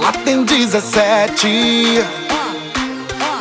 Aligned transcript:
17. 0.00 1.46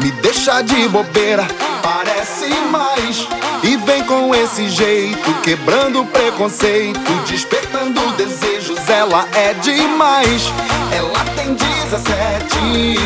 Me 0.00 0.10
deixa 0.20 0.62
de 0.62 0.88
bobeira, 0.88 1.46
parece 1.80 2.48
mais. 2.72 3.28
E 3.62 3.76
vem 3.76 4.02
com 4.04 4.34
esse 4.34 4.68
jeito, 4.68 5.32
quebrando 5.44 6.04
preconceito, 6.06 6.98
despertando 7.28 8.00
desejos. 8.16 8.78
Ela 8.88 9.28
é 9.32 9.54
demais. 9.54 10.52
Ela 10.92 11.24
tem 11.36 11.54
17. 11.54 12.96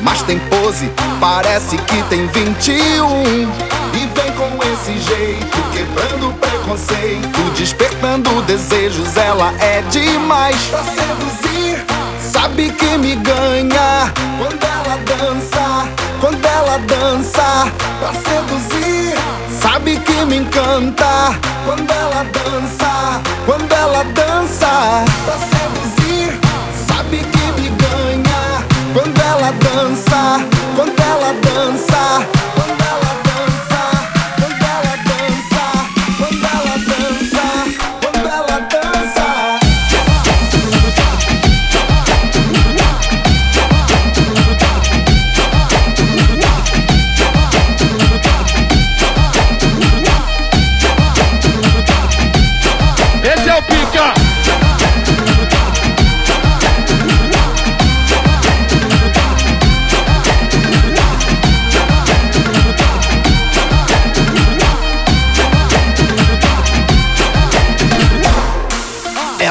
Mas 0.00 0.22
tem 0.22 0.38
pose, 0.38 0.90
parece 1.20 1.76
que 1.76 2.02
tem 2.04 2.26
21. 2.28 2.72
E 3.92 4.06
vem 4.14 4.32
com 4.32 4.58
esse 4.72 4.98
jeito, 4.98 5.62
quebrando 5.72 6.32
preconceito, 6.38 7.50
despertando 7.54 8.40
desejos. 8.42 9.14
Ela 9.14 9.52
é 9.60 9.82
demais 9.90 10.56
pra 10.70 10.82
seduzir. 10.84 11.63
Sabe 12.34 12.68
que 12.72 12.98
me 12.98 13.14
ganha 13.14 14.12
quando 14.38 14.64
ela 14.64 14.96
dança, 15.06 15.88
quando 16.20 16.44
ela 16.44 16.78
dança 16.78 17.70
pra 18.00 18.12
seduzir. 18.12 19.14
Sabe 19.62 19.96
que 20.00 20.24
me 20.26 20.38
encanta 20.38 21.32
quando 21.64 21.88
ela 21.88 22.24
dança, 22.24 23.22
quando 23.46 23.72
ela 23.72 24.02
dança 24.02 25.04
pra 25.24 25.34
seduzir. 25.34 25.63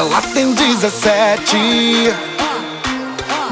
Ela 0.04 0.20
tem 0.20 0.52
17. 0.52 1.56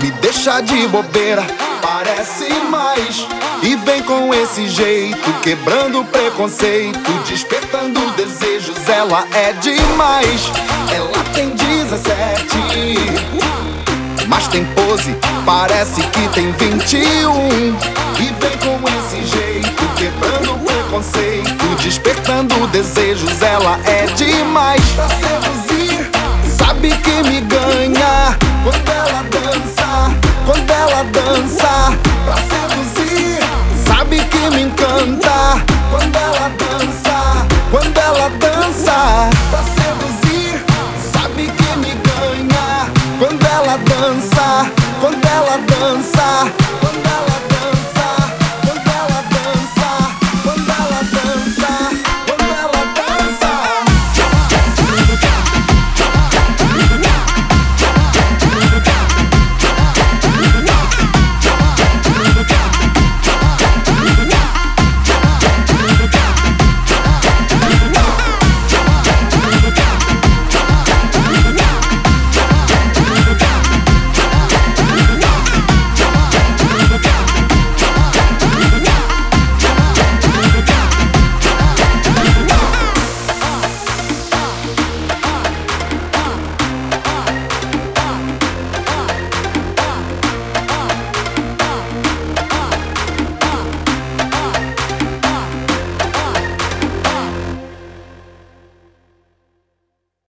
Me 0.03 0.11
deixa 0.20 0.61
de 0.61 0.86
bobeira, 0.89 1.47
parece 1.81 2.53
mais. 2.69 3.27
E 3.62 3.75
vem 3.77 4.03
com 4.03 4.34
esse 4.34 4.69
jeito, 4.69 5.33
quebrando 5.41 6.05
preconceito, 6.05 7.11
despertando 7.27 7.98
desejos. 8.17 8.77
Ela 8.86 9.27
é 9.33 9.55
demais. 9.55 10.53
Ela 10.95 11.25
tem 11.33 11.48
17. 11.48 12.58
Mas 14.28 14.47
tem 14.48 14.67
pose, 14.67 15.17
parece 15.47 16.03
que 16.03 16.28
tem 16.34 16.53
21. 16.53 16.98
E 18.20 18.25
vem 18.25 18.58
com 18.58 18.78
esse 18.98 19.25
jeito, 19.27 19.89
quebrando 19.97 20.58
preconceito, 20.67 21.83
despertando 21.83 22.67
desejos. 22.67 23.41
Ela 23.41 23.80
é 23.86 24.05
demais. 24.05 24.31
ela 45.52 45.58
dança. 45.67 46.61